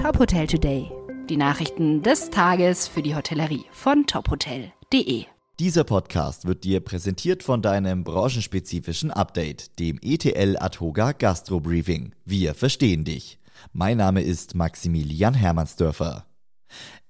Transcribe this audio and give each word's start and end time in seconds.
Top 0.00 0.18
Hotel 0.18 0.46
Today. 0.46 0.90
Die 1.28 1.36
Nachrichten 1.36 2.02
des 2.02 2.30
Tages 2.30 2.88
für 2.88 3.02
die 3.02 3.14
Hotellerie 3.14 3.66
von 3.70 4.06
tophotel.de. 4.06 5.26
Dieser 5.58 5.84
Podcast 5.84 6.46
wird 6.46 6.64
dir 6.64 6.80
präsentiert 6.80 7.42
von 7.42 7.60
deinem 7.60 8.02
branchenspezifischen 8.02 9.10
Update, 9.10 9.78
dem 9.78 9.98
ETL 10.00 10.56
Adhoga 10.58 11.12
Gastro 11.12 11.60
Briefing. 11.60 12.14
Wir 12.24 12.54
verstehen 12.54 13.04
dich. 13.04 13.38
Mein 13.74 13.98
Name 13.98 14.22
ist 14.22 14.54
Maximilian 14.54 15.34
Hermannsdörfer. 15.34 16.24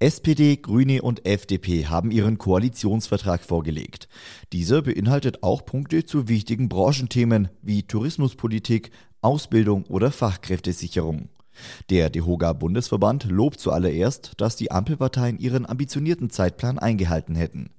SPD, 0.01 0.57
Grüne 0.57 1.03
und 1.03 1.25
FDP 1.25 1.87
haben 1.87 2.11
ihren 2.11 2.39
Koalitionsvertrag 2.39 3.45
vorgelegt. 3.45 4.09
Dieser 4.53 4.83
beinhaltet 4.83 5.45
auch 5.45 5.65
Punkte 5.65 6.05
zu 6.05 6.27
wichtigen 6.27 6.69
Branchenthemen 6.69 7.51
wie 7.63 7.85
Tourismuspolitik, 7.85 8.91
Ausbildung 9.21 9.85
oder 9.85 10.11
Fachkräftesicherung. 10.11 11.29
Der 11.91 12.11
DEHOGA 12.11 12.53
Bundesverband 12.53 13.25
lobt 13.25 13.61
zuallererst, 13.61 14.33
dass 14.37 14.57
die 14.57 14.71
Ampelparteien 14.71 15.39
ihren 15.39 15.67
ambitionierten 15.67 16.31
Zeitplan 16.31 16.79
eingehalten 16.79 17.35
hätten. 17.35 17.71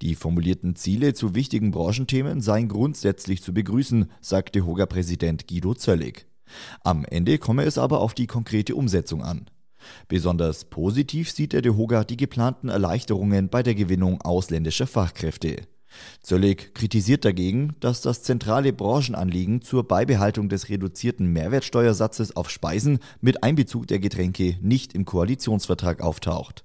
Die 0.00 0.14
formulierten 0.14 0.76
Ziele 0.76 1.14
zu 1.14 1.34
wichtigen 1.34 1.70
Branchenthemen 1.70 2.40
seien 2.40 2.68
grundsätzlich 2.68 3.42
zu 3.42 3.52
begrüßen, 3.52 4.10
sagt 4.20 4.54
DEHOGA-Präsident 4.54 5.48
Guido 5.48 5.74
Zöllig. 5.74 6.26
Am 6.84 7.04
Ende 7.04 7.38
komme 7.38 7.64
es 7.64 7.78
aber 7.78 8.00
auf 8.00 8.14
die 8.14 8.26
konkrete 8.26 8.76
Umsetzung 8.76 9.22
an. 9.22 9.46
Besonders 10.08 10.64
positiv 10.64 11.30
sieht 11.30 11.52
der 11.52 11.62
DEHOGA 11.62 12.04
die 12.04 12.16
geplanten 12.16 12.68
Erleichterungen 12.68 13.48
bei 13.48 13.62
der 13.62 13.74
Gewinnung 13.74 14.20
ausländischer 14.20 14.86
Fachkräfte. 14.86 15.62
Zöllig 16.22 16.74
kritisiert 16.74 17.24
dagegen, 17.24 17.74
dass 17.80 18.00
das 18.00 18.22
zentrale 18.22 18.72
Branchenanliegen 18.72 19.62
zur 19.62 19.86
Beibehaltung 19.86 20.48
des 20.48 20.68
reduzierten 20.68 21.32
Mehrwertsteuersatzes 21.32 22.36
auf 22.36 22.50
Speisen 22.50 22.98
mit 23.20 23.42
Einbezug 23.42 23.86
der 23.86 23.98
Getränke 23.98 24.56
nicht 24.60 24.94
im 24.94 25.04
Koalitionsvertrag 25.04 26.00
auftaucht. 26.00 26.64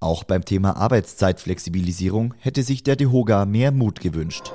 Auch 0.00 0.24
beim 0.24 0.44
Thema 0.44 0.76
Arbeitszeitflexibilisierung 0.76 2.34
hätte 2.38 2.62
sich 2.62 2.82
der 2.82 2.96
DEHOGA 2.96 3.44
mehr 3.44 3.72
Mut 3.72 4.00
gewünscht. 4.00 4.52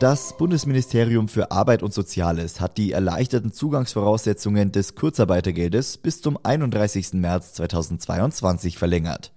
Das 0.00 0.36
Bundesministerium 0.36 1.26
für 1.26 1.50
Arbeit 1.50 1.82
und 1.82 1.92
Soziales 1.92 2.60
hat 2.60 2.78
die 2.78 2.92
erleichterten 2.92 3.52
Zugangsvoraussetzungen 3.52 4.70
des 4.70 4.94
Kurzarbeitergeldes 4.94 5.98
bis 5.98 6.22
zum 6.22 6.38
31. 6.40 7.14
März 7.14 7.54
2022 7.54 8.78
verlängert. 8.78 9.32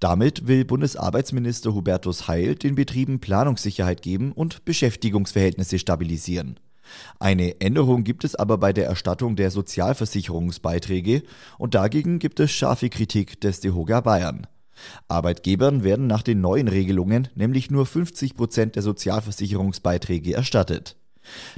Damit 0.00 0.46
will 0.46 0.64
Bundesarbeitsminister 0.64 1.74
Hubertus 1.74 2.28
Heil 2.28 2.54
den 2.54 2.74
Betrieben 2.74 3.20
Planungssicherheit 3.20 4.02
geben 4.02 4.32
und 4.32 4.64
Beschäftigungsverhältnisse 4.64 5.78
stabilisieren. 5.78 6.58
Eine 7.18 7.60
Änderung 7.60 8.04
gibt 8.04 8.24
es 8.24 8.34
aber 8.34 8.58
bei 8.58 8.72
der 8.72 8.86
Erstattung 8.86 9.36
der 9.36 9.50
Sozialversicherungsbeiträge 9.50 11.22
und 11.58 11.74
dagegen 11.74 12.18
gibt 12.18 12.40
es 12.40 12.50
scharfe 12.50 12.88
Kritik 12.90 13.40
des 13.40 13.60
DEHOGA 13.60 14.00
Bayern. 14.00 14.46
Arbeitgebern 15.08 15.84
werden 15.84 16.06
nach 16.06 16.22
den 16.22 16.40
neuen 16.40 16.68
Regelungen 16.68 17.28
nämlich 17.34 17.70
nur 17.70 17.86
50 17.86 18.34
Prozent 18.34 18.76
der 18.76 18.82
Sozialversicherungsbeiträge 18.82 20.34
erstattet. 20.34 20.96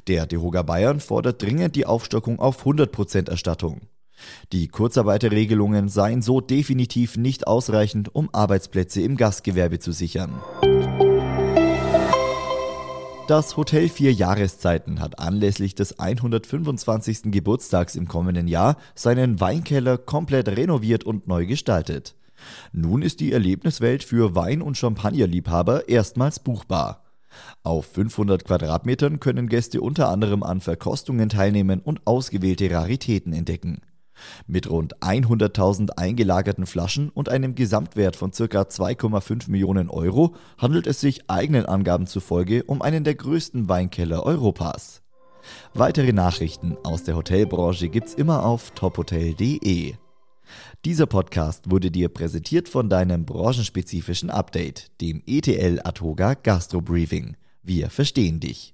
Der 0.08 0.26
DEHOGA 0.26 0.62
Bayern 0.62 1.00
fordert 1.00 1.42
dringend 1.42 1.74
die 1.74 1.86
Aufstockung 1.86 2.38
auf 2.38 2.60
100 2.60 2.92
Prozent 2.92 3.28
Erstattung. 3.28 3.82
Die 4.52 4.68
Kurzarbeiterregelungen 4.68 5.88
seien 5.88 6.22
so 6.22 6.40
definitiv 6.40 7.16
nicht 7.16 7.46
ausreichend, 7.46 8.14
um 8.14 8.28
Arbeitsplätze 8.32 9.00
im 9.02 9.16
Gastgewerbe 9.16 9.78
zu 9.78 9.92
sichern. 9.92 10.40
Das 13.26 13.56
Hotel 13.56 13.88
Vier 13.88 14.12
Jahreszeiten 14.12 15.00
hat 15.00 15.18
anlässlich 15.18 15.74
des 15.74 15.98
125. 15.98 17.32
Geburtstags 17.32 17.96
im 17.96 18.06
kommenden 18.06 18.48
Jahr 18.48 18.76
seinen 18.94 19.40
Weinkeller 19.40 19.96
komplett 19.96 20.48
renoviert 20.48 21.04
und 21.04 21.26
neu 21.26 21.46
gestaltet. 21.46 22.16
Nun 22.72 23.00
ist 23.00 23.20
die 23.20 23.32
Erlebniswelt 23.32 24.04
für 24.04 24.34
Wein- 24.34 24.60
und 24.60 24.76
Champagnerliebhaber 24.76 25.88
erstmals 25.88 26.38
buchbar. 26.38 27.04
Auf 27.62 27.86
500 27.86 28.44
Quadratmetern 28.44 29.20
können 29.20 29.48
Gäste 29.48 29.80
unter 29.80 30.10
anderem 30.10 30.42
an 30.42 30.60
Verkostungen 30.60 31.30
teilnehmen 31.30 31.80
und 31.80 32.06
ausgewählte 32.06 32.70
Raritäten 32.70 33.32
entdecken. 33.32 33.80
Mit 34.46 34.70
rund 34.70 34.96
100.000 34.98 35.90
eingelagerten 35.90 36.66
Flaschen 36.66 37.10
und 37.10 37.28
einem 37.28 37.54
Gesamtwert 37.54 38.16
von 38.16 38.30
ca. 38.30 38.44
2,5 38.44 39.50
Millionen 39.50 39.90
Euro 39.90 40.34
handelt 40.58 40.86
es 40.86 41.00
sich 41.00 41.30
eigenen 41.30 41.66
Angaben 41.66 42.06
zufolge 42.06 42.64
um 42.64 42.82
einen 42.82 43.04
der 43.04 43.14
größten 43.14 43.68
Weinkeller 43.68 44.24
Europas. 44.24 45.02
Weitere 45.74 46.12
Nachrichten 46.12 46.76
aus 46.84 47.04
der 47.04 47.16
Hotelbranche 47.16 47.88
gibt's 47.88 48.14
immer 48.14 48.44
auf 48.44 48.70
tophotel.de. 48.70 49.94
Dieser 50.84 51.06
Podcast 51.06 51.70
wurde 51.70 51.90
dir 51.90 52.08
präsentiert 52.08 52.68
von 52.68 52.88
deinem 52.88 53.24
branchenspezifischen 53.24 54.30
Update, 54.30 54.90
dem 55.00 55.22
ETL 55.26 55.80
Atoga 55.82 56.34
Gastro 56.34 56.80
Briefing. 56.80 57.36
Wir 57.62 57.90
verstehen 57.90 58.40
dich. 58.40 58.72